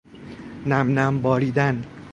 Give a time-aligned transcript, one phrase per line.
[0.69, 1.75] نم نم باریدن